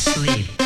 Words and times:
sleep. 0.00 0.59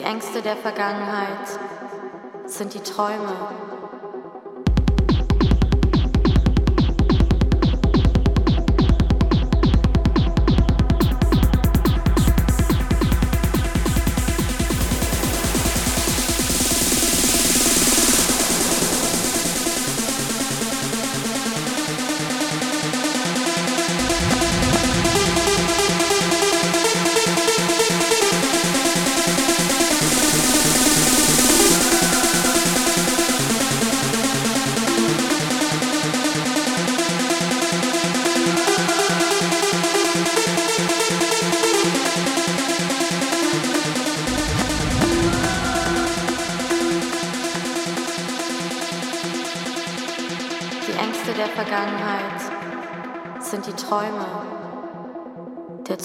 Ängste 0.00 0.40
der 0.40 0.56
Vergangenheit 0.56 1.58
sind 2.46 2.74
die 2.74 2.80
Träume 2.80 3.71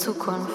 su 0.08 0.18
con 0.18 0.47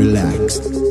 relaxed. 0.00 0.89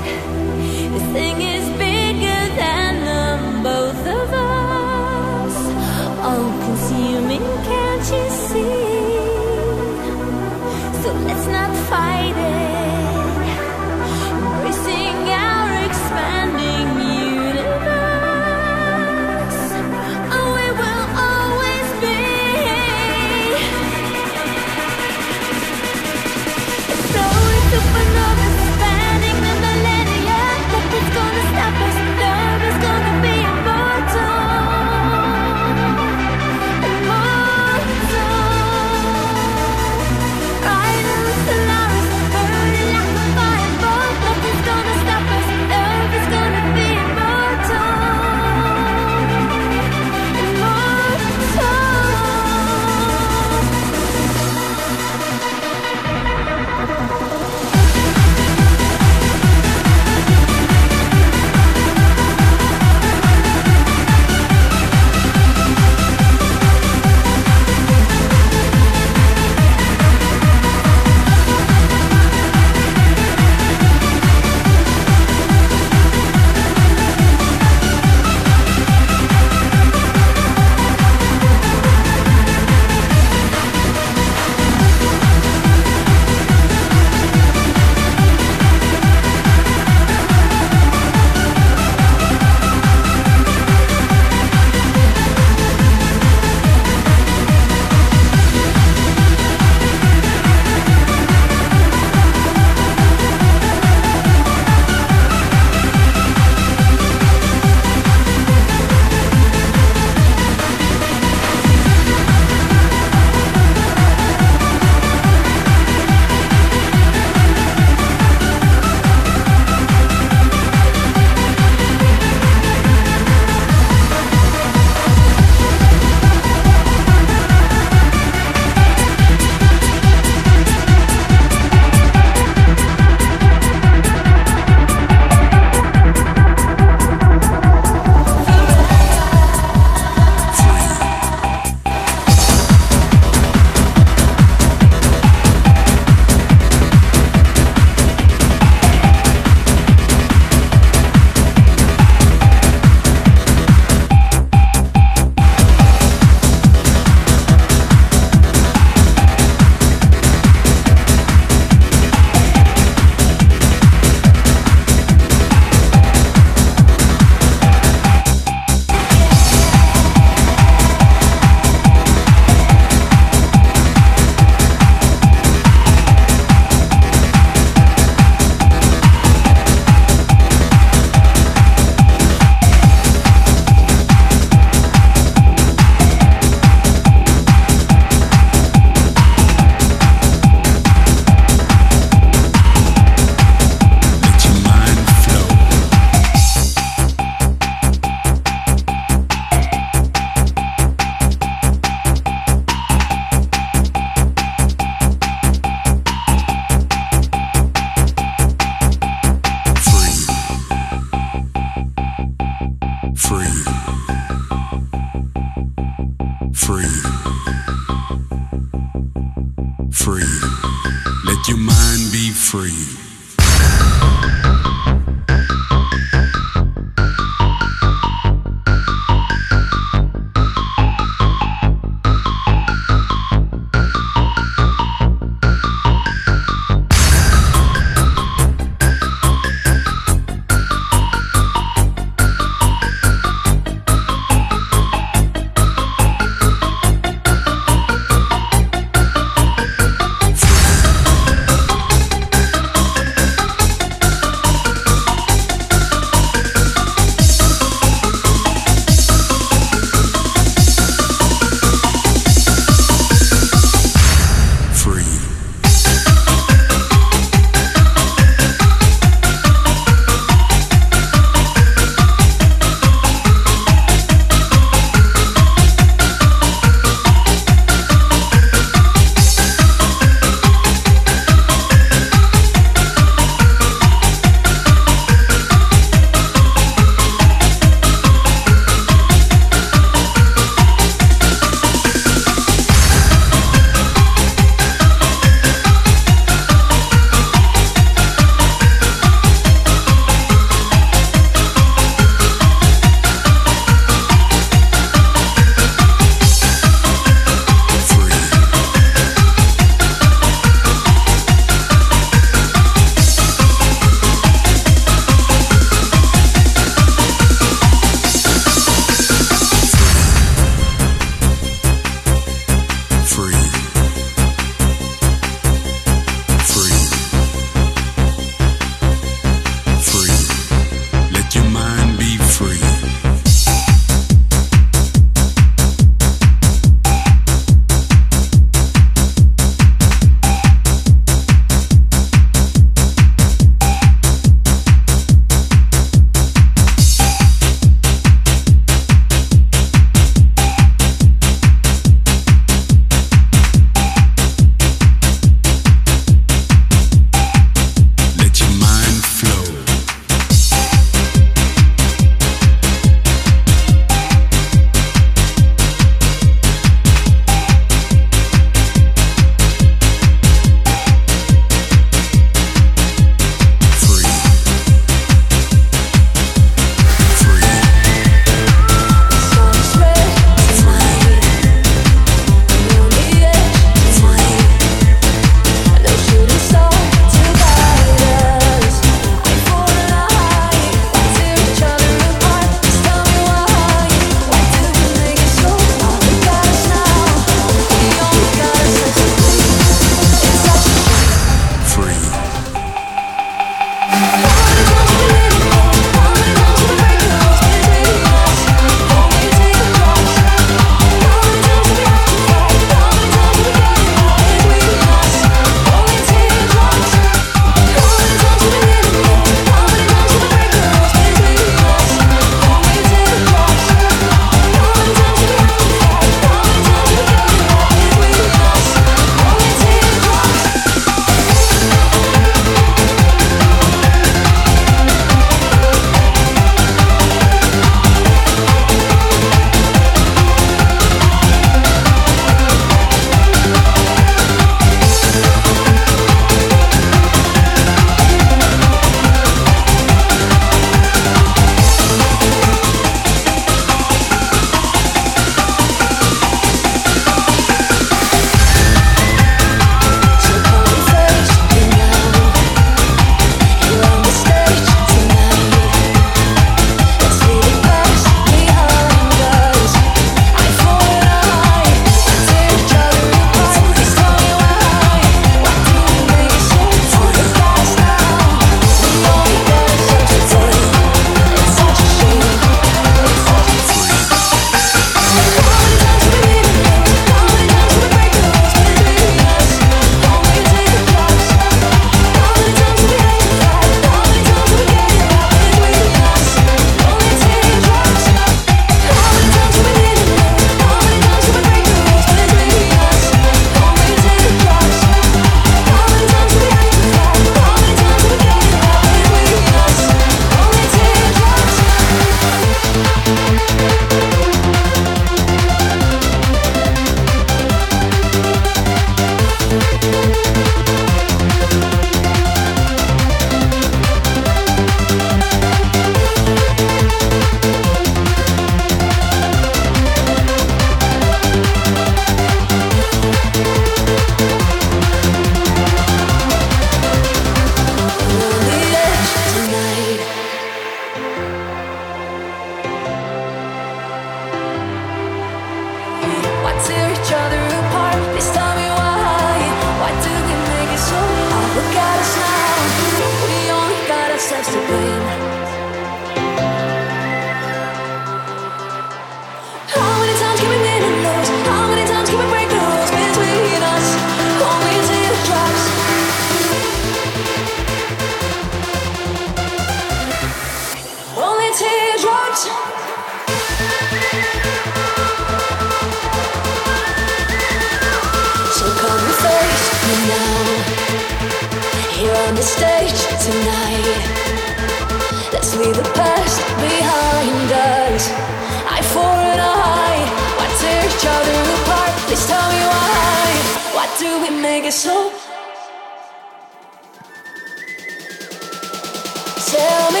tell 599.51 599.91
me 599.91 600.00